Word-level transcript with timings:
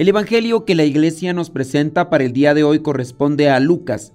El 0.00 0.08
Evangelio 0.08 0.64
que 0.64 0.74
la 0.74 0.86
iglesia 0.86 1.34
nos 1.34 1.50
presenta 1.50 2.08
para 2.08 2.24
el 2.24 2.32
día 2.32 2.54
de 2.54 2.64
hoy 2.64 2.78
corresponde 2.78 3.50
a 3.50 3.60
Lucas, 3.60 4.14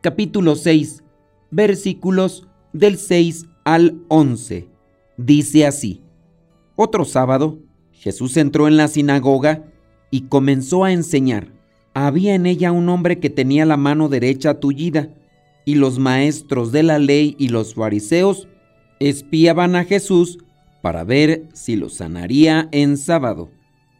capítulo 0.00 0.54
6, 0.54 1.02
versículos 1.50 2.46
del 2.72 2.98
6 2.98 3.46
al 3.64 4.00
11. 4.06 4.68
Dice 5.16 5.66
así, 5.66 6.02
Otro 6.76 7.04
sábado, 7.04 7.58
Jesús 7.90 8.36
entró 8.36 8.68
en 8.68 8.76
la 8.76 8.86
sinagoga 8.86 9.64
y 10.12 10.28
comenzó 10.28 10.84
a 10.84 10.92
enseñar. 10.92 11.48
Había 11.94 12.36
en 12.36 12.46
ella 12.46 12.70
un 12.70 12.88
hombre 12.88 13.18
que 13.18 13.28
tenía 13.28 13.66
la 13.66 13.76
mano 13.76 14.08
derecha 14.08 14.60
tullida, 14.60 15.08
y 15.64 15.74
los 15.74 15.98
maestros 15.98 16.70
de 16.70 16.84
la 16.84 17.00
ley 17.00 17.34
y 17.40 17.48
los 17.48 17.74
fariseos 17.74 18.46
espiaban 19.00 19.74
a 19.74 19.82
Jesús 19.82 20.38
para 20.80 21.02
ver 21.02 21.48
si 21.54 21.74
lo 21.74 21.88
sanaría 21.88 22.68
en 22.70 22.96
sábado 22.96 23.50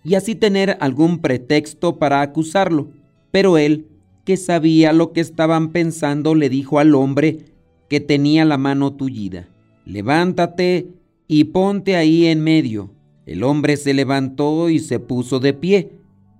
y 0.04 0.14
así 0.14 0.34
tener 0.34 0.76
algún 0.80 1.18
pretexto 1.18 1.98
para 1.98 2.20
acusarlo. 2.20 2.90
Pero 3.30 3.58
él, 3.58 3.88
que 4.24 4.36
sabía 4.36 4.92
lo 4.92 5.12
que 5.12 5.20
estaban 5.20 5.72
pensando, 5.72 6.34
le 6.34 6.48
dijo 6.48 6.78
al 6.78 6.94
hombre 6.94 7.46
que 7.88 8.00
tenía 8.00 8.44
la 8.44 8.58
mano 8.58 8.92
tullida, 8.92 9.48
levántate 9.84 10.88
y 11.26 11.44
ponte 11.44 11.96
ahí 11.96 12.26
en 12.26 12.42
medio. 12.42 12.90
El 13.26 13.42
hombre 13.42 13.76
se 13.76 13.94
levantó 13.94 14.68
y 14.68 14.78
se 14.78 14.98
puso 15.00 15.40
de 15.40 15.54
pie, 15.54 15.92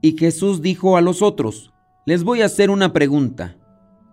y 0.02 0.16
Jesús 0.18 0.60
dijo 0.60 0.96
a 0.96 1.00
los 1.00 1.22
otros, 1.22 1.72
les 2.04 2.24
voy 2.24 2.42
a 2.42 2.46
hacer 2.46 2.68
una 2.68 2.92
pregunta. 2.92 3.56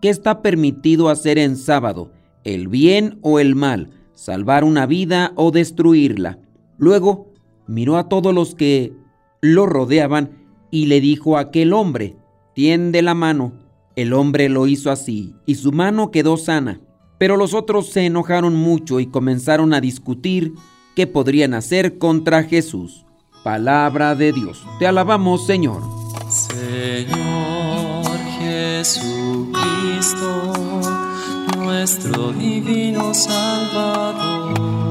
¿Qué 0.02 0.10
está 0.10 0.42
permitido 0.42 1.10
hacer 1.10 1.38
en 1.38 1.58
sábado, 1.58 2.12
el 2.44 2.70
bien 2.70 3.20
o 3.22 3.40
el 3.40 3.56
mal, 3.56 3.90
salvar 4.14 4.64
una 4.64 4.86
vida 4.86 5.34
o 5.36 5.52
destruirla? 5.52 6.40
Luego 6.78 7.28
miró 7.68 7.98
a 7.98 8.08
todos 8.08 8.34
los 8.34 8.56
que 8.56 8.94
lo 9.42 9.66
rodeaban 9.66 10.38
y 10.70 10.86
le 10.86 11.02
dijo 11.02 11.38
a 11.38 11.42
aquel 11.42 11.74
hombre, 11.74 12.16
tiende 12.54 13.02
la 13.02 13.14
mano. 13.16 13.54
El 13.96 14.14
hombre 14.14 14.48
lo 14.48 14.68
hizo 14.68 14.90
así 14.92 15.36
y 15.46 15.56
su 15.56 15.72
mano 15.72 16.12
quedó 16.12 16.38
sana. 16.38 16.80
Pero 17.18 17.36
los 17.38 17.54
otros 17.54 17.90
se 17.90 18.06
enojaron 18.06 18.56
mucho 18.56 19.00
y 19.00 19.08
comenzaron 19.08 19.74
a 19.74 19.82
discutir 19.82 20.54
qué 20.96 21.08
podrían 21.08 21.54
hacer 21.54 21.98
contra 21.98 22.44
Jesús. 22.44 23.06
Palabra 23.44 24.16
de 24.16 24.32
Dios. 24.32 24.64
Te 24.80 24.88
alabamos, 24.88 25.46
Señor. 25.46 25.82
Señor 26.30 28.06
Jesucristo, 28.40 29.54
nuestro 31.58 32.32
divino 32.32 33.14
Salvador 33.14 34.91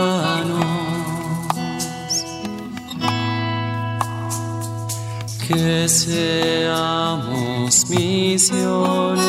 Que 5.53 5.89
seamos 5.89 7.49
misioneros 7.89 9.21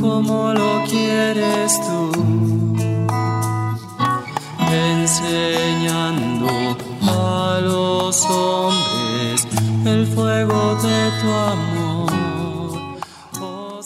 como 0.00 0.54
lo 0.54 0.84
quieres 0.88 1.80
tú, 1.80 2.12
enseñando 4.70 6.48
a 7.02 7.60
los 7.62 8.24
hombres 8.26 9.46
el 9.84 10.06
fuego 10.06 10.76
de 10.76 11.10
tu 11.20 11.30
amor. 11.30 12.12
Oh, 13.40 13.80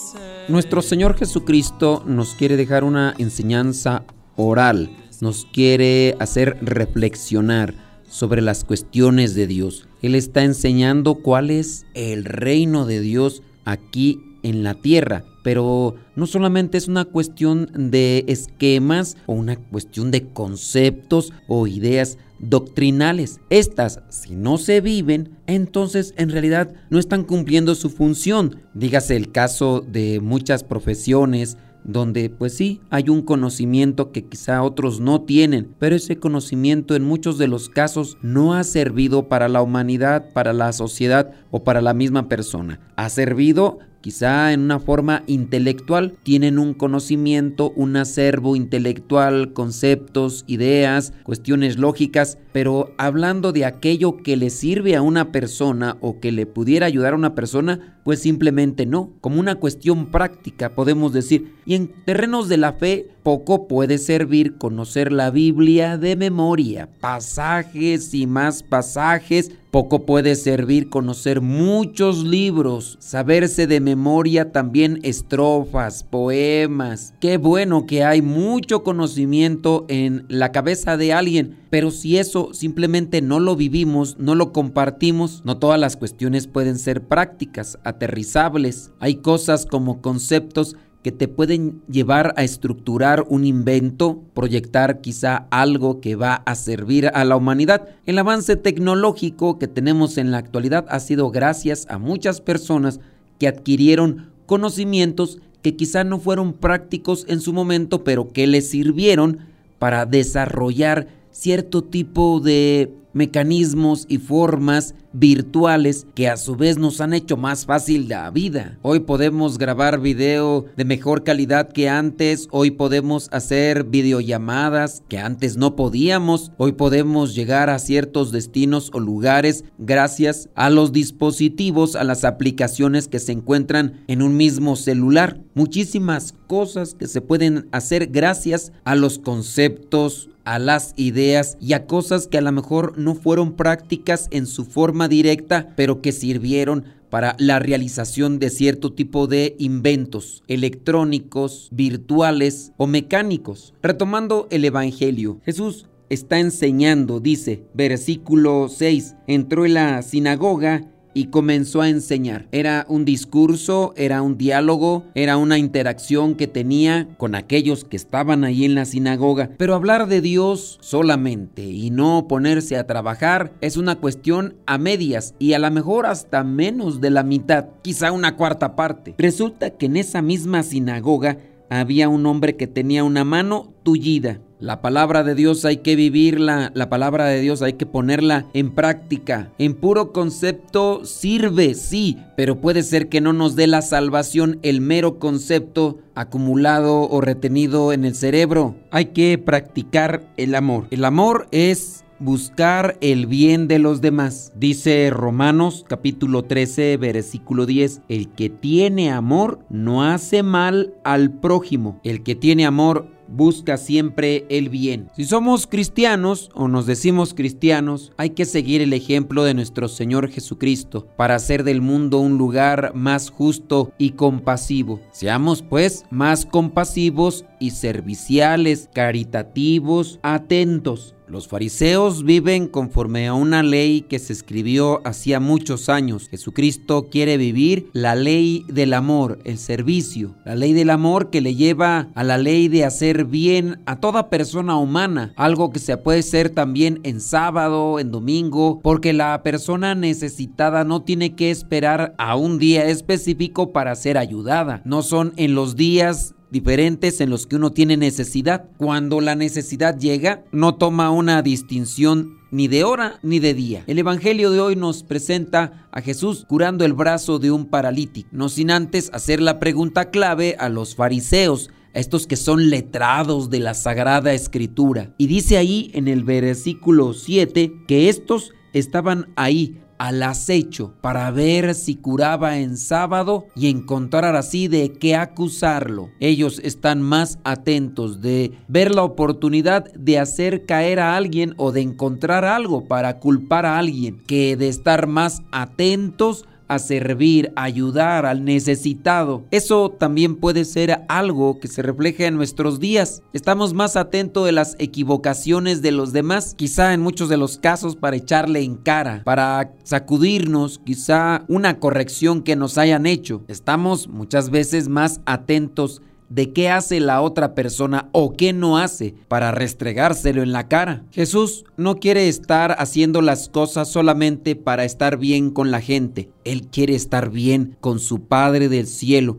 Nuestro 0.47 0.81
Señor 0.81 1.17
Jesucristo 1.17 2.03
nos 2.05 2.33
quiere 2.35 2.55
dejar 2.55 2.83
una 2.83 3.13
enseñanza 3.17 4.03
oral, 4.35 4.89
nos 5.21 5.45
quiere 5.45 6.15
hacer 6.19 6.57
reflexionar 6.61 7.86
sobre 8.07 8.41
las 8.41 8.63
cuestiones 8.63 9.35
de 9.35 9.47
Dios. 9.47 9.87
Él 10.01 10.15
está 10.15 10.43
enseñando 10.43 11.15
cuál 11.15 11.51
es 11.51 11.85
el 11.93 12.25
reino 12.25 12.85
de 12.85 12.99
Dios 13.01 13.43
aquí 13.65 14.21
en 14.43 14.63
la 14.63 14.75
tierra. 14.75 15.23
Pero 15.43 15.95
no 16.15 16.27
solamente 16.27 16.77
es 16.77 16.87
una 16.87 17.05
cuestión 17.05 17.69
de 17.73 18.25
esquemas 18.27 19.15
o 19.27 19.33
una 19.33 19.55
cuestión 19.55 20.11
de 20.11 20.27
conceptos 20.27 21.31
o 21.47 21.67
ideas 21.67 22.17
doctrinales. 22.39 23.39
Estas, 23.49 24.01
si 24.09 24.35
no 24.35 24.57
se 24.57 24.81
viven, 24.81 25.37
entonces 25.47 26.13
en 26.17 26.29
realidad 26.29 26.73
no 26.89 26.99
están 26.99 27.23
cumpliendo 27.23 27.75
su 27.75 27.89
función. 27.89 28.61
Dígase 28.73 29.15
el 29.15 29.31
caso 29.31 29.81
de 29.87 30.19
muchas 30.19 30.63
profesiones 30.63 31.57
donde 31.83 32.29
pues 32.29 32.55
sí 32.55 32.81
hay 32.89 33.09
un 33.09 33.21
conocimiento 33.21 34.11
que 34.11 34.25
quizá 34.25 34.63
otros 34.63 34.99
no 34.99 35.21
tienen, 35.21 35.73
pero 35.79 35.95
ese 35.95 36.17
conocimiento 36.17 36.95
en 36.95 37.03
muchos 37.03 37.37
de 37.37 37.47
los 37.47 37.69
casos 37.69 38.17
no 38.21 38.53
ha 38.53 38.63
servido 38.63 39.27
para 39.27 39.47
la 39.47 39.61
humanidad, 39.61 40.31
para 40.33 40.53
la 40.53 40.73
sociedad 40.73 41.31
o 41.51 41.63
para 41.63 41.81
la 41.81 41.93
misma 41.93 42.27
persona. 42.27 42.79
Ha 42.95 43.09
servido 43.09 43.79
quizá 44.01 44.53
en 44.53 44.61
una 44.61 44.79
forma 44.79 45.23
intelectual, 45.27 46.13
tienen 46.23 46.59
un 46.59 46.73
conocimiento, 46.73 47.71
un 47.75 47.95
acervo 47.97 48.55
intelectual, 48.55 49.53
conceptos, 49.53 50.43
ideas, 50.47 51.13
cuestiones 51.23 51.77
lógicas, 51.77 52.37
pero 52.51 52.91
hablando 52.97 53.51
de 53.51 53.65
aquello 53.65 54.17
que 54.17 54.37
le 54.37 54.49
sirve 54.49 54.95
a 54.95 55.01
una 55.01 55.31
persona 55.31 55.97
o 56.01 56.19
que 56.19 56.31
le 56.31 56.45
pudiera 56.45 56.85
ayudar 56.85 57.13
a 57.13 57.17
una 57.17 57.35
persona, 57.35 57.97
pues 58.03 58.21
simplemente 58.21 58.85
no. 58.85 59.11
Como 59.21 59.39
una 59.39 59.55
cuestión 59.55 60.07
práctica 60.07 60.73
podemos 60.73 61.13
decir, 61.13 61.53
y 61.65 61.75
en 61.75 61.87
terrenos 62.05 62.47
de 62.49 62.57
la 62.57 62.73
fe 62.73 63.11
poco 63.27 63.67
puede 63.67 63.97
servir 63.97 64.57
conocer 64.57 65.11
la 65.11 65.31
Biblia 65.31 65.97
de 65.97 66.15
memoria, 66.15 66.87
pasajes 67.01 68.13
y 68.13 68.25
más 68.25 68.63
pasajes, 68.63 69.51
poco 69.69 70.05
puede 70.05 70.35
servir 70.35 70.87
conocer 70.87 71.41
muchos 71.41 72.23
libros, 72.23 72.95
saberse 73.01 73.67
de 73.67 73.81
memoria 73.81 74.53
también 74.53 75.01
estrofas, 75.03 76.05
poemas. 76.05 77.15
Qué 77.19 77.37
bueno 77.37 77.85
que 77.85 78.05
hay 78.05 78.21
mucho 78.21 78.81
conocimiento 78.81 79.85
en 79.89 80.25
la 80.29 80.53
cabeza 80.53 80.95
de 80.95 81.11
alguien, 81.11 81.57
pero 81.69 81.91
si 81.91 82.17
eso 82.17 82.53
simplemente 82.53 83.21
no 83.21 83.41
lo 83.41 83.57
vivimos, 83.57 84.17
no 84.17 84.35
lo 84.35 84.53
compartimos, 84.53 85.41
no 85.43 85.57
todas 85.57 85.79
las 85.81 85.97
cuestiones 85.97 86.47
pueden 86.47 86.79
ser 86.79 87.01
prácticas, 87.01 87.77
aterrizables. 87.83 88.91
Hay 88.99 89.15
cosas 89.15 89.65
como 89.65 90.01
conceptos 90.01 90.77
que 91.03 91.11
te 91.11 91.27
pueden 91.27 91.81
llevar 91.89 92.33
a 92.37 92.43
estructurar 92.43 93.25
un 93.29 93.45
invento, 93.45 94.23
proyectar 94.33 94.99
quizá 95.01 95.47
algo 95.51 96.01
que 96.01 96.15
va 96.15 96.35
a 96.45 96.55
servir 96.55 97.07
a 97.13 97.23
la 97.23 97.35
humanidad. 97.35 97.87
El 98.05 98.17
avance 98.19 98.55
tecnológico 98.55 99.59
que 99.59 99.67
tenemos 99.67 100.17
en 100.17 100.31
la 100.31 100.39
actualidad 100.39 100.85
ha 100.89 100.99
sido 100.99 101.29
gracias 101.31 101.85
a 101.89 101.97
muchas 101.97 102.41
personas 102.41 102.99
que 103.39 103.47
adquirieron 103.47 104.31
conocimientos 104.45 105.39
que 105.61 105.75
quizá 105.75 106.03
no 106.03 106.19
fueron 106.19 106.53
prácticos 106.53 107.25
en 107.27 107.41
su 107.41 107.53
momento, 107.53 108.03
pero 108.03 108.31
que 108.31 108.47
les 108.47 108.69
sirvieron 108.69 109.39
para 109.79 110.05
desarrollar 110.05 111.07
cierto 111.31 111.83
tipo 111.83 112.39
de 112.39 112.91
mecanismos 113.17 114.05
y 114.07 114.19
formas 114.19 114.95
virtuales 115.11 116.05
que 116.13 116.29
a 116.29 116.37
su 116.37 116.55
vez 116.55 116.77
nos 116.77 117.01
han 117.01 117.13
hecho 117.13 117.35
más 117.37 117.65
fácil 117.65 118.07
la 118.07 118.29
vida. 118.29 118.77
Hoy 118.83 118.99
podemos 118.99 119.57
grabar 119.57 119.99
video 119.99 120.65
de 120.77 120.85
mejor 120.85 121.23
calidad 121.23 121.69
que 121.69 121.89
antes, 121.89 122.47
hoy 122.51 122.71
podemos 122.71 123.27
hacer 123.31 123.83
videollamadas 123.85 125.03
que 125.09 125.17
antes 125.17 125.57
no 125.57 125.75
podíamos, 125.75 126.51
hoy 126.57 126.73
podemos 126.73 127.33
llegar 127.33 127.71
a 127.71 127.79
ciertos 127.79 128.31
destinos 128.31 128.91
o 128.93 128.99
lugares 128.99 129.65
gracias 129.79 130.49
a 130.53 130.69
los 130.69 130.91
dispositivos, 130.91 131.95
a 131.95 132.03
las 132.03 132.23
aplicaciones 132.23 133.07
que 133.07 133.19
se 133.19 133.31
encuentran 133.31 134.03
en 134.07 134.21
un 134.21 134.37
mismo 134.37 134.75
celular. 134.75 135.41
Muchísimas 135.55 136.35
cosas 136.45 136.93
que 136.93 137.07
se 137.07 137.21
pueden 137.21 137.67
hacer 137.71 138.07
gracias 138.07 138.71
a 138.83 138.95
los 138.95 139.17
conceptos, 139.17 140.29
a 140.47 140.59
las 140.59 140.93
ideas 140.95 141.57
y 141.59 141.73
a 141.73 141.87
cosas 141.87 142.27
que 142.27 142.37
a 142.37 142.41
lo 142.41 142.53
mejor 142.53 142.97
no 142.97 143.06
fueron 143.15 143.53
prácticas 143.53 144.27
en 144.31 144.45
su 144.45 144.65
forma 144.65 145.07
directa, 145.07 145.73
pero 145.75 146.01
que 146.01 146.11
sirvieron 146.11 146.85
para 147.09 147.35
la 147.39 147.59
realización 147.59 148.39
de 148.39 148.49
cierto 148.49 148.93
tipo 148.93 149.27
de 149.27 149.55
inventos 149.59 150.43
electrónicos, 150.47 151.69
virtuales 151.71 152.73
o 152.77 152.87
mecánicos. 152.87 153.73
Retomando 153.81 154.47
el 154.51 154.65
Evangelio, 154.65 155.39
Jesús 155.45 155.87
está 156.09 156.39
enseñando, 156.39 157.19
dice, 157.19 157.63
versículo 157.73 158.69
6, 158.69 159.15
entró 159.27 159.65
en 159.65 159.73
la 159.75 160.01
sinagoga 160.01 160.87
y 161.17 161.25
comenzó 161.25 161.81
a 161.81 161.89
enseñar. 161.89 162.47
Era 162.51 162.85
un 162.87 163.03
discurso, 163.03 163.93
era 163.97 164.21
un 164.21 164.37
diálogo, 164.37 165.05
era 165.15 165.37
una 165.37 165.57
interacción 165.57 166.35
que 166.35 166.45
tenía 166.45 167.07
con 167.17 167.33
aquellos 167.33 167.85
que 167.85 167.97
estaban 167.97 168.43
ahí 168.43 168.65
en 168.65 168.75
la 168.75 168.85
sinagoga. 168.85 169.49
Pero 169.57 169.73
hablar 169.73 170.07
de 170.07 170.21
Dios 170.21 170.77
solamente 170.79 171.63
y 171.63 171.89
no 171.89 172.27
ponerse 172.27 172.77
a 172.77 172.85
trabajar 172.85 173.51
es 173.61 173.77
una 173.77 173.95
cuestión 173.95 174.57
a 174.67 174.77
medias 174.77 175.33
y 175.39 175.53
a 175.53 175.59
lo 175.59 175.71
mejor 175.71 176.05
hasta 176.05 176.43
menos 176.43 177.01
de 177.01 177.09
la 177.09 177.23
mitad, 177.23 177.65
quizá 177.81 178.11
una 178.11 178.35
cuarta 178.35 178.75
parte. 178.75 179.15
Resulta 179.17 179.71
que 179.71 179.87
en 179.87 179.97
esa 179.97 180.21
misma 180.21 180.61
sinagoga 180.61 181.39
había 181.69 182.09
un 182.09 182.25
hombre 182.25 182.55
que 182.55 182.67
tenía 182.67 183.03
una 183.03 183.23
mano 183.23 183.73
tullida. 183.83 184.39
La 184.59 184.81
palabra 184.81 185.23
de 185.23 185.35
Dios 185.35 185.65
hay 185.65 185.77
que 185.77 185.95
vivirla, 185.95 186.71
la 186.73 186.89
palabra 186.89 187.25
de 187.25 187.39
Dios 187.41 187.61
hay 187.61 187.73
que 187.73 187.85
ponerla 187.85 188.47
en 188.53 188.71
práctica. 188.73 189.51
En 189.59 189.75
puro 189.75 190.11
concepto 190.11 191.05
sirve, 191.05 191.75
sí, 191.75 192.17
pero 192.35 192.59
puede 192.59 192.81
ser 192.81 193.07
que 193.07 193.21
no 193.21 193.33
nos 193.33 193.55
dé 193.55 193.67
la 193.67 193.83
salvación 193.83 194.57
el 194.63 194.81
mero 194.81 195.19
concepto 195.19 195.99
acumulado 196.15 197.07
o 197.07 197.21
retenido 197.21 197.93
en 197.93 198.03
el 198.03 198.15
cerebro. 198.15 198.75
Hay 198.89 199.05
que 199.07 199.37
practicar 199.37 200.33
el 200.37 200.55
amor. 200.55 200.87
El 200.89 201.05
amor 201.05 201.47
es 201.51 202.03
buscar 202.19 202.97
el 203.01 203.25
bien 203.25 203.67
de 203.67 203.79
los 203.79 204.01
demás. 204.01 204.51
Dice 204.55 205.09
Romanos 205.09 205.85
capítulo 205.87 206.43
13 206.43 206.97
versículo 206.97 207.65
10, 207.65 208.01
el 208.09 208.29
que 208.29 208.49
tiene 208.49 209.11
amor 209.11 209.59
no 209.69 210.03
hace 210.03 210.43
mal 210.43 210.93
al 211.03 211.31
prójimo. 211.31 211.99
El 212.03 212.23
que 212.23 212.35
tiene 212.35 212.65
amor 212.65 213.16
busca 213.27 213.77
siempre 213.77 214.45
el 214.49 214.69
bien. 214.69 215.09
Si 215.15 215.25
somos 215.25 215.67
cristianos 215.67 216.49
o 216.53 216.67
nos 216.67 216.85
decimos 216.85 217.33
cristianos, 217.33 218.11
hay 218.17 218.31
que 218.31 218.45
seguir 218.45 218.81
el 218.81 218.93
ejemplo 218.93 219.43
de 219.43 219.53
nuestro 219.53 219.87
Señor 219.87 220.29
Jesucristo 220.29 221.07
para 221.15 221.35
hacer 221.35 221.63
del 221.63 221.81
mundo 221.81 222.19
un 222.19 222.37
lugar 222.37 222.93
más 222.95 223.29
justo 223.29 223.91
y 223.97 224.11
compasivo. 224.11 224.99
Seamos 225.11 225.61
pues 225.61 226.05
más 226.09 226.45
compasivos 226.45 227.45
y 227.59 227.71
serviciales, 227.71 228.89
caritativos, 228.93 230.19
atentos 230.21 231.15
los 231.27 231.49
fariseos 231.49 232.23
viven 232.23 232.67
conforme 232.67 233.27
a 233.27 233.33
una 233.33 233.61
ley 233.61 234.01
que 234.01 234.17
se 234.17 234.31
escribió 234.31 235.01
hacía 235.05 235.41
muchos 235.41 235.89
años. 235.89 236.29
Jesucristo 236.29 237.09
quiere 237.11 237.35
vivir 237.35 237.89
la 237.91 238.15
ley 238.15 238.63
del 238.69 238.93
amor, 238.93 239.39
el 239.43 239.57
servicio, 239.57 240.35
la 240.45 240.55
ley 240.55 240.71
del 240.71 240.89
amor 240.89 241.29
que 241.29 241.41
le 241.41 241.55
lleva 241.55 242.07
a 242.15 242.23
la 242.23 242.37
ley 242.37 242.69
de 242.69 242.85
hacer 242.85 243.16
bien 243.23 243.81
a 243.85 243.99
toda 243.99 244.29
persona 244.29 244.77
humana, 244.77 245.33
algo 245.35 245.71
que 245.71 245.79
se 245.79 245.97
puede 245.97 246.19
hacer 246.19 246.49
también 246.49 246.99
en 247.03 247.21
sábado, 247.21 247.99
en 247.99 248.11
domingo, 248.11 248.79
porque 248.81 249.13
la 249.13 249.41
persona 249.43 249.95
necesitada 249.95 250.83
no 250.83 251.03
tiene 251.03 251.35
que 251.35 251.51
esperar 251.51 252.15
a 252.17 252.35
un 252.35 252.59
día 252.59 252.85
específico 252.85 253.71
para 253.71 253.95
ser 253.95 254.17
ayudada. 254.17 254.81
No 254.85 255.01
son 255.01 255.33
en 255.37 255.55
los 255.55 255.75
días 255.75 256.35
diferentes 256.49 257.19
en 257.21 257.29
los 257.29 257.47
que 257.47 257.55
uno 257.55 257.71
tiene 257.71 257.97
necesidad. 257.97 258.69
Cuando 258.77 259.21
la 259.21 259.35
necesidad 259.35 259.97
llega, 259.97 260.43
no 260.51 260.75
toma 260.75 261.11
una 261.11 261.41
distinción 261.41 262.37
ni 262.51 262.67
de 262.67 262.83
hora 262.83 263.19
ni 263.23 263.39
de 263.39 263.53
día. 263.53 263.83
El 263.87 263.99
Evangelio 263.99 264.51
de 264.51 264.59
hoy 264.59 264.75
nos 264.75 265.03
presenta 265.03 265.87
a 265.91 266.01
Jesús 266.01 266.45
curando 266.47 266.85
el 266.85 266.93
brazo 266.93 267.39
de 267.39 267.51
un 267.51 267.65
paralítico, 267.65 268.29
no 268.31 268.49
sin 268.49 268.71
antes 268.71 269.09
hacer 269.13 269.41
la 269.41 269.59
pregunta 269.59 270.09
clave 270.09 270.55
a 270.59 270.69
los 270.69 270.95
fariseos, 270.95 271.69
a 271.93 271.99
estos 271.99 272.27
que 272.27 272.35
son 272.35 272.69
letrados 272.69 273.49
de 273.49 273.59
la 273.59 273.73
Sagrada 273.73 274.33
Escritura. 274.33 275.13
Y 275.17 275.27
dice 275.27 275.57
ahí 275.57 275.91
en 275.93 276.07
el 276.07 276.23
versículo 276.23 277.13
7 277.13 277.85
que 277.87 278.09
estos 278.09 278.53
estaban 278.73 279.27
ahí 279.35 279.79
al 279.97 280.21
acecho 280.23 280.93
para 281.01 281.31
ver 281.31 281.73
si 281.75 281.95
curaba 281.95 282.59
en 282.59 282.77
sábado 282.77 283.47
y 283.55 283.69
encontrar 283.69 284.35
así 284.35 284.67
de 284.67 284.93
qué 284.93 285.15
acusarlo. 285.15 286.09
Ellos 286.19 286.61
están 286.63 287.01
más 287.01 287.39
atentos 287.43 288.21
de 288.21 288.51
ver 288.67 288.93
la 288.93 289.03
oportunidad 289.03 289.91
de 289.93 290.19
hacer 290.19 290.65
caer 290.65 290.99
a 290.99 291.15
alguien 291.15 291.53
o 291.57 291.71
de 291.71 291.81
encontrar 291.81 292.45
algo 292.45 292.85
para 292.85 293.19
culpar 293.19 293.65
a 293.65 293.77
alguien 293.77 294.21
que 294.27 294.55
de 294.55 294.67
estar 294.67 295.07
más 295.07 295.41
atentos 295.51 296.45
a 296.67 296.79
servir, 296.79 297.51
a 297.55 297.63
ayudar 297.63 298.25
al 298.25 298.43
necesitado. 298.45 299.45
Eso 299.51 299.89
también 299.91 300.35
puede 300.35 300.65
ser 300.65 301.01
algo 301.07 301.59
que 301.59 301.67
se 301.67 301.81
refleja 301.81 302.25
en 302.25 302.35
nuestros 302.35 302.79
días. 302.79 303.21
Estamos 303.33 303.73
más 303.73 303.95
atentos 303.95 304.45
de 304.45 304.51
las 304.51 304.75
equivocaciones 304.79 305.81
de 305.81 305.91
los 305.91 306.13
demás, 306.13 306.53
quizá 306.55 306.93
en 306.93 307.01
muchos 307.01 307.29
de 307.29 307.37
los 307.37 307.57
casos 307.57 307.95
para 307.95 308.17
echarle 308.17 308.61
en 308.61 308.75
cara, 308.75 309.21
para 309.23 309.73
sacudirnos, 309.83 310.79
quizá 310.79 311.45
una 311.47 311.79
corrección 311.79 312.41
que 312.43 312.55
nos 312.55 312.77
hayan 312.77 313.05
hecho. 313.05 313.43
Estamos 313.47 314.07
muchas 314.07 314.49
veces 314.49 314.89
más 314.89 315.21
atentos 315.25 316.01
de 316.29 316.51
qué 316.51 316.69
hace 316.69 316.99
la 316.99 317.21
otra 317.21 317.55
persona 317.55 318.09
o 318.11 318.35
qué 318.35 318.53
no 318.53 318.77
hace 318.77 319.15
para 319.27 319.51
restregárselo 319.51 320.43
en 320.43 320.51
la 320.51 320.67
cara. 320.67 321.03
Jesús 321.11 321.65
no 321.77 321.99
quiere 321.99 322.27
estar 322.27 322.75
haciendo 322.79 323.21
las 323.21 323.49
cosas 323.49 323.89
solamente 323.89 324.55
para 324.55 324.83
estar 324.83 325.17
bien 325.17 325.51
con 325.51 325.71
la 325.71 325.81
gente. 325.81 326.29
Él 326.43 326.67
quiere 326.67 326.95
estar 326.95 327.29
bien 327.29 327.77
con 327.79 327.99
su 327.99 328.21
Padre 328.21 328.69
del 328.69 328.87
cielo. 328.87 329.37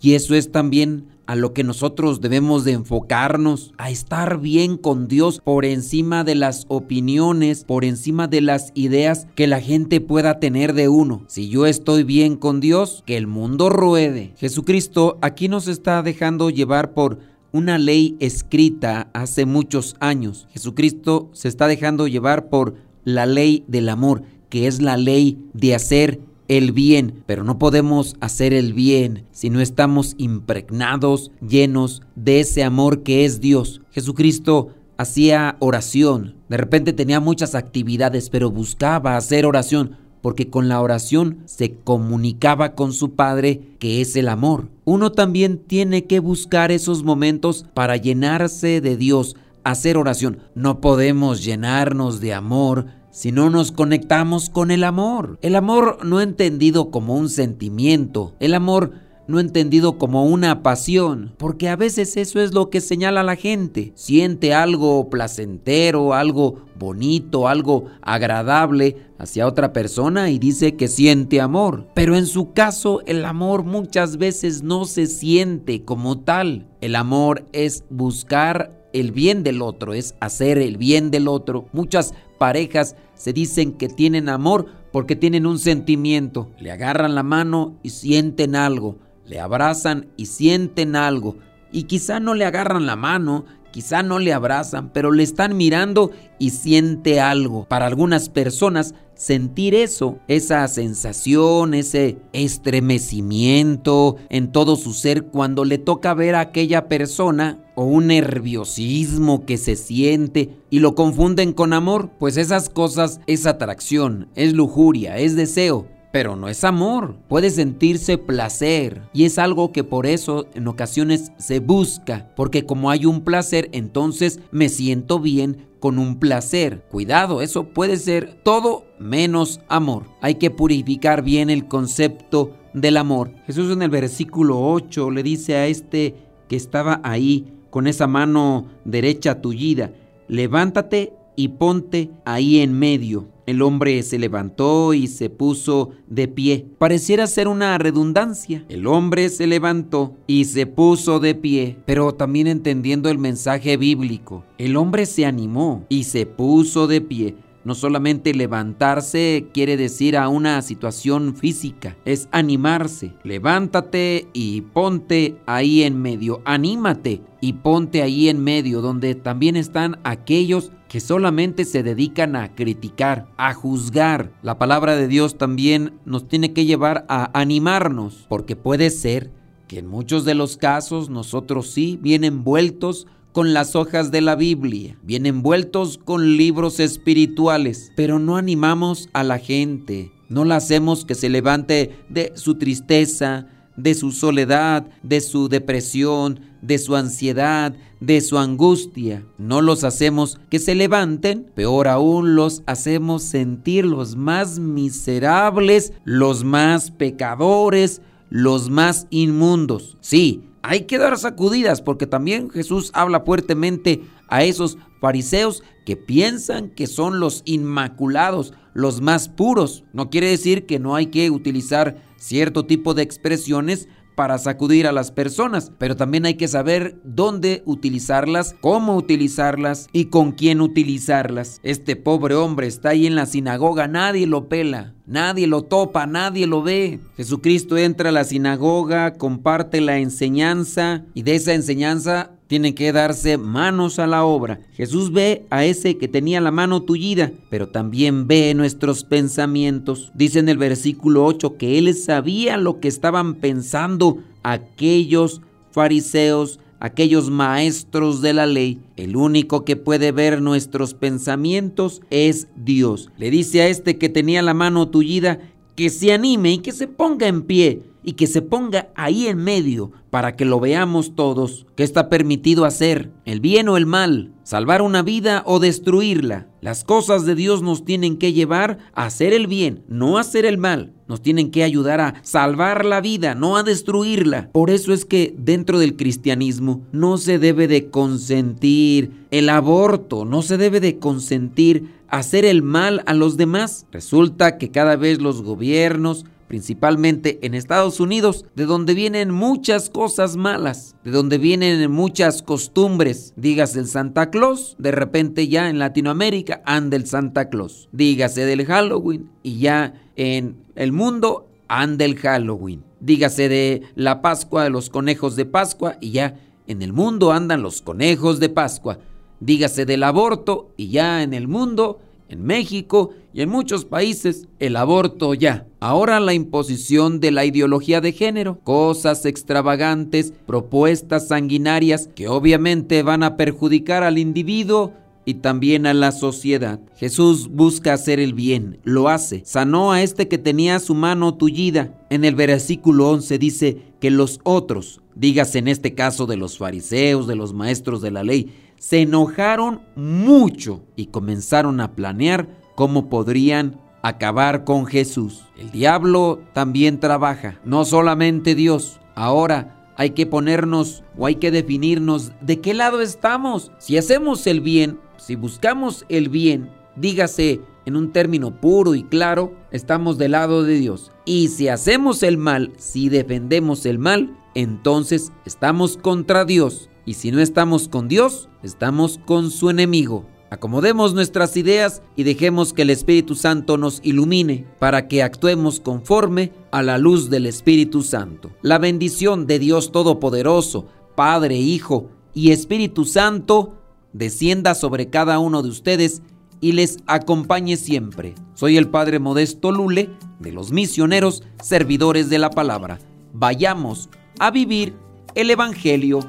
Y 0.00 0.14
eso 0.14 0.34
es 0.34 0.52
también 0.52 1.06
a 1.26 1.34
lo 1.36 1.52
que 1.52 1.64
nosotros 1.64 2.20
debemos 2.20 2.64
de 2.64 2.72
enfocarnos, 2.72 3.72
a 3.78 3.90
estar 3.90 4.40
bien 4.40 4.76
con 4.76 5.08
Dios 5.08 5.40
por 5.44 5.64
encima 5.64 6.24
de 6.24 6.34
las 6.34 6.64
opiniones, 6.68 7.64
por 7.64 7.84
encima 7.84 8.28
de 8.28 8.40
las 8.40 8.70
ideas 8.74 9.26
que 9.34 9.46
la 9.46 9.60
gente 9.60 10.00
pueda 10.00 10.38
tener 10.38 10.72
de 10.72 10.88
uno. 10.88 11.24
Si 11.26 11.48
yo 11.48 11.66
estoy 11.66 12.04
bien 12.04 12.36
con 12.36 12.60
Dios, 12.60 13.02
que 13.06 13.16
el 13.16 13.26
mundo 13.26 13.68
ruede. 13.68 14.32
Jesucristo 14.36 15.18
aquí 15.20 15.48
nos 15.48 15.68
está 15.68 16.02
dejando 16.02 16.50
llevar 16.50 16.94
por 16.94 17.18
una 17.52 17.78
ley 17.78 18.16
escrita 18.20 19.08
hace 19.14 19.46
muchos 19.46 19.96
años. 20.00 20.46
Jesucristo 20.50 21.30
se 21.32 21.48
está 21.48 21.66
dejando 21.68 22.06
llevar 22.06 22.48
por 22.48 22.74
la 23.04 23.24
ley 23.24 23.64
del 23.66 23.88
amor, 23.88 24.22
que 24.48 24.66
es 24.66 24.82
la 24.82 24.96
ley 24.96 25.38
de 25.54 25.74
hacer 25.74 26.20
el 26.48 26.72
bien, 26.72 27.22
pero 27.26 27.44
no 27.44 27.58
podemos 27.58 28.16
hacer 28.20 28.52
el 28.52 28.72
bien 28.72 29.24
si 29.32 29.50
no 29.50 29.60
estamos 29.60 30.14
impregnados, 30.18 31.30
llenos 31.46 32.02
de 32.14 32.40
ese 32.40 32.62
amor 32.62 33.02
que 33.02 33.24
es 33.24 33.40
Dios. 33.40 33.82
Jesucristo 33.90 34.68
hacía 34.96 35.56
oración, 35.58 36.36
de 36.48 36.56
repente 36.56 36.92
tenía 36.92 37.20
muchas 37.20 37.54
actividades, 37.54 38.30
pero 38.30 38.50
buscaba 38.50 39.16
hacer 39.16 39.46
oración 39.46 39.96
porque 40.26 40.50
con 40.50 40.68
la 40.68 40.80
oración 40.80 41.38
se 41.44 41.76
comunicaba 41.76 42.74
con 42.74 42.92
su 42.92 43.12
Padre, 43.12 43.60
que 43.78 44.00
es 44.00 44.16
el 44.16 44.28
amor. 44.28 44.70
Uno 44.84 45.12
también 45.12 45.58
tiene 45.58 46.06
que 46.06 46.18
buscar 46.18 46.72
esos 46.72 47.04
momentos 47.04 47.64
para 47.74 47.96
llenarse 47.96 48.80
de 48.80 48.96
Dios, 48.96 49.36
hacer 49.62 49.96
oración. 49.96 50.38
No 50.56 50.80
podemos 50.80 51.44
llenarnos 51.44 52.20
de 52.20 52.34
amor 52.34 52.86
si 53.16 53.32
no 53.32 53.48
nos 53.48 53.72
conectamos 53.72 54.50
con 54.50 54.70
el 54.70 54.84
amor. 54.84 55.38
El 55.40 55.56
amor 55.56 56.04
no 56.04 56.20
entendido 56.20 56.90
como 56.90 57.16
un 57.16 57.30
sentimiento, 57.30 58.34
el 58.40 58.52
amor 58.52 58.92
no 59.26 59.40
entendido 59.40 59.96
como 59.96 60.26
una 60.26 60.62
pasión, 60.62 61.34
porque 61.38 61.70
a 61.70 61.76
veces 61.76 62.18
eso 62.18 62.42
es 62.42 62.52
lo 62.52 62.68
que 62.68 62.82
señala 62.82 63.22
la 63.22 63.36
gente. 63.36 63.92
Siente 63.94 64.52
algo 64.52 65.08
placentero, 65.08 66.12
algo 66.12 66.66
bonito, 66.78 67.48
algo 67.48 67.86
agradable 68.02 68.98
hacia 69.18 69.46
otra 69.46 69.72
persona 69.72 70.28
y 70.28 70.38
dice 70.38 70.76
que 70.76 70.86
siente 70.86 71.40
amor. 71.40 71.86
Pero 71.94 72.16
en 72.16 72.26
su 72.26 72.52
caso 72.52 73.00
el 73.06 73.24
amor 73.24 73.64
muchas 73.64 74.18
veces 74.18 74.62
no 74.62 74.84
se 74.84 75.06
siente 75.06 75.86
como 75.86 76.18
tal. 76.18 76.66
El 76.82 76.94
amor 76.94 77.46
es 77.54 77.82
buscar 77.88 78.76
el 78.92 79.12
bien 79.12 79.42
del 79.42 79.62
otro, 79.62 79.94
es 79.94 80.14
hacer 80.20 80.58
el 80.58 80.76
bien 80.76 81.10
del 81.10 81.28
otro. 81.28 81.66
Muchas 81.72 82.14
parejas 82.38 82.96
se 83.14 83.32
dicen 83.32 83.72
que 83.72 83.88
tienen 83.88 84.28
amor 84.28 84.66
porque 84.92 85.16
tienen 85.16 85.46
un 85.46 85.58
sentimiento. 85.58 86.50
Le 86.58 86.70
agarran 86.70 87.14
la 87.14 87.22
mano 87.22 87.78
y 87.82 87.90
sienten 87.90 88.56
algo. 88.56 88.98
Le 89.24 89.40
abrazan 89.40 90.08
y 90.16 90.26
sienten 90.26 90.96
algo. 90.96 91.36
Y 91.72 91.84
quizá 91.84 92.20
no 92.20 92.34
le 92.34 92.44
agarran 92.44 92.86
la 92.86 92.96
mano, 92.96 93.44
quizá 93.76 94.02
no 94.02 94.18
le 94.18 94.32
abrazan, 94.32 94.88
pero 94.88 95.12
le 95.12 95.22
están 95.22 95.54
mirando 95.54 96.10
y 96.38 96.48
siente 96.48 97.20
algo. 97.20 97.66
Para 97.68 97.84
algunas 97.84 98.30
personas 98.30 98.94
sentir 99.14 99.74
eso, 99.74 100.18
esa 100.28 100.66
sensación, 100.68 101.74
ese 101.74 102.16
estremecimiento 102.32 104.16
en 104.30 104.50
todo 104.50 104.76
su 104.76 104.94
ser 104.94 105.24
cuando 105.24 105.66
le 105.66 105.76
toca 105.76 106.14
ver 106.14 106.36
a 106.36 106.40
aquella 106.40 106.88
persona 106.88 107.58
o 107.74 107.84
un 107.84 108.06
nerviosismo 108.06 109.44
que 109.44 109.58
se 109.58 109.76
siente 109.76 110.56
y 110.70 110.78
lo 110.78 110.94
confunden 110.94 111.52
con 111.52 111.74
amor, 111.74 112.12
pues 112.18 112.38
esas 112.38 112.70
cosas 112.70 113.20
es 113.26 113.44
atracción, 113.44 114.30
es 114.36 114.54
lujuria, 114.54 115.18
es 115.18 115.36
deseo. 115.36 115.86
Pero 116.16 116.34
no 116.34 116.48
es 116.48 116.64
amor, 116.64 117.14
puede 117.28 117.50
sentirse 117.50 118.16
placer 118.16 119.02
y 119.12 119.26
es 119.26 119.38
algo 119.38 119.70
que 119.70 119.84
por 119.84 120.06
eso 120.06 120.46
en 120.54 120.66
ocasiones 120.66 121.30
se 121.36 121.60
busca, 121.60 122.32
porque 122.34 122.64
como 122.64 122.88
hay 122.88 123.04
un 123.04 123.20
placer, 123.20 123.68
entonces 123.72 124.40
me 124.50 124.70
siento 124.70 125.20
bien 125.20 125.66
con 125.78 125.98
un 125.98 126.18
placer. 126.18 126.86
Cuidado, 126.90 127.42
eso 127.42 127.64
puede 127.64 127.98
ser 127.98 128.32
todo 128.42 128.86
menos 128.98 129.60
amor. 129.68 130.04
Hay 130.22 130.36
que 130.36 130.50
purificar 130.50 131.20
bien 131.20 131.50
el 131.50 131.68
concepto 131.68 132.56
del 132.72 132.96
amor. 132.96 133.32
Jesús 133.46 133.70
en 133.70 133.82
el 133.82 133.90
versículo 133.90 134.58
8 134.58 135.10
le 135.10 135.22
dice 135.22 135.56
a 135.56 135.66
este 135.66 136.14
que 136.48 136.56
estaba 136.56 137.02
ahí 137.04 137.52
con 137.68 137.86
esa 137.86 138.06
mano 138.06 138.68
derecha 138.86 139.42
tullida, 139.42 139.92
levántate 140.28 141.12
y 141.36 141.48
ponte 141.48 142.10
ahí 142.24 142.58
en 142.58 142.78
medio. 142.78 143.28
El 143.46 143.62
hombre 143.62 144.02
se 144.02 144.18
levantó 144.18 144.92
y 144.92 145.06
se 145.06 145.30
puso 145.30 145.90
de 146.08 146.26
pie. 146.26 146.66
Pareciera 146.78 147.28
ser 147.28 147.46
una 147.46 147.78
redundancia. 147.78 148.64
El 148.68 148.88
hombre 148.88 149.28
se 149.28 149.46
levantó 149.46 150.16
y 150.26 150.46
se 150.46 150.66
puso 150.66 151.20
de 151.20 151.36
pie, 151.36 151.76
pero 151.86 152.12
también 152.12 152.48
entendiendo 152.48 153.08
el 153.08 153.18
mensaje 153.18 153.76
bíblico. 153.76 154.44
El 154.58 154.76
hombre 154.76 155.06
se 155.06 155.26
animó 155.26 155.84
y 155.88 156.04
se 156.04 156.26
puso 156.26 156.88
de 156.88 157.00
pie. 157.00 157.36
No 157.66 157.74
solamente 157.74 158.32
levantarse 158.32 159.48
quiere 159.52 159.76
decir 159.76 160.16
a 160.16 160.28
una 160.28 160.62
situación 160.62 161.34
física, 161.34 161.96
es 162.04 162.28
animarse. 162.30 163.14
Levántate 163.24 164.28
y 164.32 164.60
ponte 164.60 165.40
ahí 165.46 165.82
en 165.82 166.00
medio, 166.00 166.42
anímate 166.44 167.22
y 167.40 167.54
ponte 167.54 168.02
ahí 168.02 168.28
en 168.28 168.38
medio, 168.38 168.82
donde 168.82 169.16
también 169.16 169.56
están 169.56 169.98
aquellos 170.04 170.70
que 170.88 171.00
solamente 171.00 171.64
se 171.64 171.82
dedican 171.82 172.36
a 172.36 172.54
criticar, 172.54 173.26
a 173.36 173.52
juzgar. 173.52 174.30
La 174.42 174.58
palabra 174.58 174.94
de 174.94 175.08
Dios 175.08 175.36
también 175.36 175.94
nos 176.04 176.28
tiene 176.28 176.52
que 176.52 176.66
llevar 176.66 177.04
a 177.08 177.36
animarnos, 177.36 178.26
porque 178.28 178.54
puede 178.54 178.90
ser 178.90 179.32
que 179.66 179.80
en 179.80 179.88
muchos 179.88 180.24
de 180.24 180.36
los 180.36 180.56
casos 180.56 181.10
nosotros 181.10 181.68
sí 181.68 181.98
vienen 182.00 182.34
envueltos 182.34 183.08
con 183.36 183.52
las 183.52 183.76
hojas 183.76 184.10
de 184.10 184.22
la 184.22 184.34
Biblia, 184.34 184.96
bien 185.02 185.26
envueltos 185.26 185.98
con 186.02 186.38
libros 186.38 186.80
espirituales, 186.80 187.92
pero 187.94 188.18
no 188.18 188.38
animamos 188.38 189.10
a 189.12 189.24
la 189.24 189.38
gente, 189.38 190.10
no 190.30 190.46
la 190.46 190.56
hacemos 190.56 191.04
que 191.04 191.14
se 191.14 191.28
levante 191.28 191.98
de 192.08 192.32
su 192.34 192.54
tristeza, 192.54 193.46
de 193.76 193.92
su 193.92 194.12
soledad, 194.12 194.86
de 195.02 195.20
su 195.20 195.50
depresión, 195.50 196.40
de 196.62 196.78
su 196.78 196.96
ansiedad, 196.96 197.74
de 198.00 198.22
su 198.22 198.38
angustia. 198.38 199.26
No 199.36 199.60
los 199.60 199.84
hacemos 199.84 200.40
que 200.48 200.58
se 200.58 200.74
levanten, 200.74 201.44
peor 201.54 201.88
aún 201.88 202.36
los 202.36 202.62
hacemos 202.64 203.22
sentir 203.22 203.84
los 203.84 204.16
más 204.16 204.58
miserables, 204.58 205.92
los 206.04 206.42
más 206.42 206.90
pecadores, 206.90 208.00
los 208.30 208.70
más 208.70 209.06
inmundos. 209.10 209.96
Sí, 210.00 210.44
hay 210.62 210.82
que 210.82 210.98
dar 210.98 211.16
sacudidas 211.18 211.80
porque 211.80 212.06
también 212.06 212.50
Jesús 212.50 212.90
habla 212.92 213.20
fuertemente 213.20 214.02
a 214.28 214.42
esos 214.42 214.78
fariseos 215.00 215.62
que 215.84 215.96
piensan 215.96 216.70
que 216.70 216.86
son 216.88 217.20
los 217.20 217.42
inmaculados, 217.44 218.52
los 218.74 219.00
más 219.00 219.28
puros. 219.28 219.84
No 219.92 220.10
quiere 220.10 220.28
decir 220.28 220.66
que 220.66 220.78
no 220.78 220.96
hay 220.96 221.06
que 221.06 221.30
utilizar 221.30 222.02
cierto 222.16 222.66
tipo 222.66 222.94
de 222.94 223.02
expresiones 223.02 223.88
para 224.16 224.38
sacudir 224.38 224.88
a 224.88 224.92
las 224.92 225.12
personas, 225.12 225.70
pero 225.78 225.94
también 225.94 226.26
hay 226.26 226.34
que 226.34 226.48
saber 226.48 226.98
dónde 227.04 227.62
utilizarlas, 227.66 228.56
cómo 228.60 228.96
utilizarlas 228.96 229.88
y 229.92 230.06
con 230.06 230.32
quién 230.32 230.60
utilizarlas. 230.60 231.60
Este 231.62 231.94
pobre 231.94 232.34
hombre 232.34 232.66
está 232.66 232.88
ahí 232.88 233.06
en 233.06 233.14
la 233.14 233.26
sinagoga, 233.26 233.86
nadie 233.86 234.26
lo 234.26 234.48
pela. 234.48 234.94
Nadie 235.06 235.46
lo 235.46 235.62
topa, 235.62 236.04
nadie 236.06 236.48
lo 236.48 236.64
ve. 236.64 236.98
Jesucristo 237.16 237.76
entra 237.76 238.08
a 238.08 238.12
la 238.12 238.24
sinagoga, 238.24 239.14
comparte 239.14 239.80
la 239.80 239.98
enseñanza 239.98 241.04
y 241.14 241.22
de 241.22 241.36
esa 241.36 241.54
enseñanza 241.54 242.32
tienen 242.46 242.74
que 242.74 242.92
darse 242.92 243.38
manos 243.38 243.98
a 243.98 244.06
la 244.06 244.24
obra. 244.24 244.60
Jesús 244.74 245.12
ve 245.12 245.46
a 245.50 245.64
ese 245.64 245.98
que 245.98 246.08
tenía 246.08 246.40
la 246.40 246.50
mano 246.50 246.82
tullida, 246.82 247.32
pero 247.50 247.68
también 247.68 248.26
ve 248.26 248.54
nuestros 248.54 249.04
pensamientos. 249.04 250.12
Dice 250.14 250.38
en 250.38 250.48
el 250.48 250.58
versículo 250.58 251.24
8 251.24 251.56
que 251.56 251.78
él 251.78 251.94
sabía 251.94 252.56
lo 252.56 252.80
que 252.80 252.88
estaban 252.88 253.34
pensando 253.34 254.18
aquellos 254.42 255.40
fariseos, 255.72 256.60
aquellos 256.78 257.30
maestros 257.30 258.22
de 258.22 258.32
la 258.32 258.46
ley. 258.46 258.80
El 258.96 259.16
único 259.16 259.64
que 259.64 259.76
puede 259.76 260.12
ver 260.12 260.40
nuestros 260.40 260.94
pensamientos 260.94 262.00
es 262.10 262.46
Dios. 262.56 263.10
Le 263.18 263.30
dice 263.30 263.62
a 263.62 263.68
este 263.68 263.98
que 263.98 264.08
tenía 264.08 264.42
la 264.42 264.54
mano 264.54 264.88
tullida 264.88 265.40
que 265.74 265.90
se 265.90 266.12
anime 266.12 266.54
y 266.54 266.58
que 266.58 266.72
se 266.72 266.86
ponga 266.86 267.26
en 267.26 267.42
pie 267.42 267.82
y 268.06 268.12
que 268.12 268.28
se 268.28 268.40
ponga 268.40 268.88
ahí 268.94 269.26
en 269.26 269.38
medio 269.38 269.90
para 270.10 270.36
que 270.36 270.44
lo 270.44 270.60
veamos 270.60 271.16
todos. 271.16 271.66
¿Qué 271.74 271.82
está 271.82 272.08
permitido 272.08 272.64
hacer? 272.64 273.10
¿El 273.24 273.40
bien 273.40 273.68
o 273.68 273.76
el 273.76 273.84
mal? 273.84 274.32
¿Salvar 274.44 274.80
una 274.80 275.02
vida 275.02 275.42
o 275.44 275.58
destruirla? 275.58 276.46
Las 276.60 276.84
cosas 276.84 277.26
de 277.26 277.34
Dios 277.34 277.62
nos 277.62 277.84
tienen 277.84 278.16
que 278.16 278.32
llevar 278.32 278.78
a 278.94 279.06
hacer 279.06 279.32
el 279.32 279.48
bien, 279.48 279.82
no 279.88 280.18
a 280.18 280.20
hacer 280.20 280.46
el 280.46 280.56
mal. 280.56 280.92
Nos 281.08 281.20
tienen 281.20 281.50
que 281.50 281.64
ayudar 281.64 282.00
a 282.00 282.14
salvar 282.22 282.84
la 282.84 283.00
vida, 283.00 283.34
no 283.34 283.56
a 283.56 283.64
destruirla. 283.64 284.50
Por 284.52 284.70
eso 284.70 284.92
es 284.92 285.04
que 285.04 285.34
dentro 285.36 285.80
del 285.80 285.96
cristianismo 285.96 286.82
no 286.92 287.18
se 287.18 287.40
debe 287.40 287.66
de 287.66 287.90
consentir 287.90 289.26
el 289.32 289.48
aborto, 289.48 290.24
no 290.24 290.42
se 290.42 290.58
debe 290.58 290.78
de 290.78 291.00
consentir 291.00 291.90
hacer 292.08 292.44
el 292.44 292.62
mal 292.62 293.02
a 293.06 293.14
los 293.14 293.36
demás. 293.36 293.86
Resulta 293.90 294.58
que 294.58 294.70
cada 294.70 294.94
vez 294.94 295.20
los 295.20 295.42
gobiernos 295.42 296.24
principalmente 296.48 297.38
en 297.42 297.54
Estados 297.54 298.00
Unidos, 298.00 298.44
de 298.54 298.66
donde 298.66 298.94
vienen 298.94 299.30
muchas 299.30 299.90
cosas 299.90 300.36
malas, 300.36 300.96
de 301.04 301.10
donde 301.10 301.38
vienen 301.38 301.90
muchas 301.90 302.42
costumbres. 302.42 303.32
Dígase 303.36 303.80
el 303.80 303.86
Santa 303.86 304.30
Claus, 304.30 304.76
de 304.78 304.92
repente 304.92 305.48
ya 305.48 305.68
en 305.68 305.78
Latinoamérica 305.78 306.62
anda 306.64 306.96
el 306.96 307.06
Santa 307.06 307.48
Claus. 307.48 307.88
Dígase 307.92 308.44
del 308.44 308.64
Halloween 308.64 309.30
y 309.42 309.58
ya 309.58 309.94
en 310.16 310.64
el 310.74 310.92
mundo 310.92 311.48
anda 311.68 312.04
el 312.04 312.16
Halloween. 312.16 312.84
Dígase 313.00 313.48
de 313.48 313.82
la 313.94 314.22
Pascua, 314.22 314.64
de 314.64 314.70
los 314.70 314.90
conejos 314.90 315.36
de 315.36 315.44
Pascua 315.44 315.96
y 316.00 316.12
ya 316.12 316.36
en 316.66 316.82
el 316.82 316.92
mundo 316.92 317.32
andan 317.32 317.62
los 317.62 317.82
conejos 317.82 318.40
de 318.40 318.48
Pascua. 318.48 318.98
Dígase 319.40 319.84
del 319.84 320.02
aborto 320.02 320.72
y 320.76 320.88
ya 320.88 321.22
en 321.22 321.34
el 321.34 321.46
mundo 321.46 322.00
en 322.28 322.44
México 322.44 323.10
y 323.32 323.42
en 323.42 323.48
muchos 323.48 323.84
países 323.84 324.46
el 324.58 324.76
aborto 324.76 325.34
ya. 325.34 325.66
Ahora 325.80 326.20
la 326.20 326.34
imposición 326.34 327.20
de 327.20 327.30
la 327.30 327.44
ideología 327.44 328.00
de 328.00 328.12
género, 328.12 328.58
cosas 328.64 329.26
extravagantes, 329.26 330.32
propuestas 330.46 331.28
sanguinarias 331.28 332.08
que 332.14 332.28
obviamente 332.28 333.02
van 333.02 333.22
a 333.22 333.36
perjudicar 333.36 334.02
al 334.02 334.18
individuo 334.18 334.92
y 335.26 335.34
también 335.34 335.86
a 335.86 335.92
la 335.92 336.12
sociedad. 336.12 336.80
Jesús 336.96 337.48
busca 337.48 337.92
hacer 337.92 338.20
el 338.20 338.32
bien, 338.32 338.78
lo 338.84 339.08
hace. 339.08 339.42
Sanó 339.44 339.92
a 339.92 340.02
este 340.02 340.28
que 340.28 340.38
tenía 340.38 340.78
su 340.78 340.94
mano 340.94 341.34
tullida. 341.34 341.92
En 342.10 342.24
el 342.24 342.36
versículo 342.36 343.10
11 343.10 343.38
dice 343.38 343.76
que 344.00 344.10
los 344.10 344.38
otros, 344.44 345.02
dígase 345.16 345.58
en 345.58 345.66
este 345.68 345.94
caso 345.94 346.26
de 346.26 346.36
los 346.36 346.58
fariseos, 346.58 347.26
de 347.26 347.34
los 347.34 347.52
maestros 347.52 348.00
de 348.00 348.12
la 348.12 348.22
ley, 348.22 348.52
se 348.86 349.00
enojaron 349.00 349.80
mucho 349.96 350.84
y 350.94 351.06
comenzaron 351.06 351.80
a 351.80 351.96
planear 351.96 352.46
cómo 352.76 353.08
podrían 353.08 353.80
acabar 354.02 354.62
con 354.62 354.86
Jesús. 354.86 355.44
El 355.58 355.72
diablo 355.72 356.40
también 356.52 357.00
trabaja, 357.00 357.58
no 357.64 357.84
solamente 357.84 358.54
Dios. 358.54 359.00
Ahora 359.16 359.92
hay 359.96 360.10
que 360.10 360.24
ponernos 360.24 361.02
o 361.18 361.26
hay 361.26 361.34
que 361.34 361.50
definirnos 361.50 362.30
de 362.40 362.60
qué 362.60 362.74
lado 362.74 363.00
estamos. 363.00 363.72
Si 363.78 363.98
hacemos 363.98 364.46
el 364.46 364.60
bien, 364.60 365.00
si 365.16 365.34
buscamos 365.34 366.06
el 366.08 366.28
bien, 366.28 366.70
dígase 366.94 367.60
en 367.86 367.96
un 367.96 368.12
término 368.12 368.60
puro 368.60 368.94
y 368.94 369.02
claro, 369.02 369.52
estamos 369.72 370.16
del 370.16 370.30
lado 370.30 370.62
de 370.62 370.74
Dios. 370.74 371.10
Y 371.24 371.48
si 371.48 371.66
hacemos 371.66 372.22
el 372.22 372.38
mal, 372.38 372.72
si 372.76 373.08
defendemos 373.08 373.84
el 373.84 373.98
mal, 373.98 374.38
entonces 374.54 375.32
estamos 375.44 375.96
contra 375.96 376.44
Dios 376.44 376.88
y 377.06 377.14
si 377.14 377.30
no 377.30 377.40
estamos 377.40 377.88
con 377.88 378.08
Dios, 378.08 378.48
estamos 378.62 379.18
con 379.24 379.50
su 379.50 379.70
enemigo. 379.70 380.26
Acomodemos 380.50 381.14
nuestras 381.14 381.56
ideas 381.56 382.02
y 382.14 382.22
dejemos 382.22 382.72
que 382.72 382.82
el 382.82 382.90
Espíritu 382.90 383.34
Santo 383.34 383.78
nos 383.78 384.00
ilumine 384.04 384.66
para 384.78 385.08
que 385.08 385.22
actuemos 385.22 385.80
conforme 385.80 386.52
a 386.70 386.82
la 386.82 386.98
luz 386.98 387.30
del 387.30 387.46
Espíritu 387.46 388.02
Santo. 388.02 388.50
La 388.62 388.78
bendición 388.78 389.46
de 389.46 389.58
Dios 389.58 389.90
Todopoderoso, 389.90 390.86
Padre, 391.16 391.56
Hijo 391.56 392.10
y 392.34 392.52
Espíritu 392.52 393.04
Santo, 393.04 393.78
descienda 394.12 394.74
sobre 394.74 395.08
cada 395.08 395.38
uno 395.38 395.62
de 395.62 395.68
ustedes 395.68 396.22
y 396.60 396.72
les 396.72 396.98
acompañe 397.06 397.76
siempre. 397.76 398.34
Soy 398.54 398.76
el 398.76 398.88
Padre 398.88 399.18
Modesto 399.18 399.72
Lule, 399.72 400.10
de 400.38 400.52
los 400.52 400.72
misioneros 400.72 401.42
servidores 401.62 402.30
de 402.30 402.38
la 402.38 402.50
palabra. 402.50 402.98
Vayamos 403.32 404.08
a 404.38 404.50
vivir 404.50 404.94
el 405.34 405.50
Evangelio. 405.50 406.20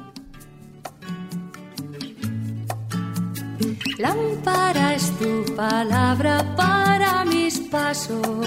Lámpara 3.98 4.94
es 4.94 5.10
tu 5.18 5.44
palabra 5.56 6.54
para 6.56 7.24
mis 7.24 7.58
pasos, 7.58 8.46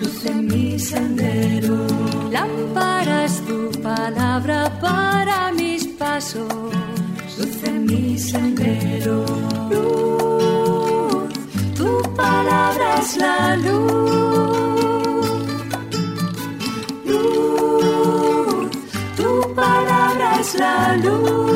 luz 0.00 0.24
en 0.24 0.46
mi 0.46 0.78
sendero. 0.78 1.88
Lámpara 2.30 3.24
es 3.24 3.44
tu 3.44 3.72
palabra 3.82 4.70
para 4.80 5.50
mis 5.54 5.88
pasos, 5.88 6.46
luz 7.36 7.64
en 7.64 7.86
mi 7.86 8.16
sendero. 8.16 9.24
Luz, 9.70 11.34
tu 11.74 12.14
palabra 12.14 13.00
es 13.00 13.16
la 13.16 13.56
luz. 13.56 14.06
Luz, 17.06 18.70
tu 19.16 19.52
palabra 19.52 20.40
es 20.40 20.54
la 20.54 20.96
luz. 20.98 21.55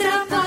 nuestra 0.00 0.24
paz. 0.28 0.39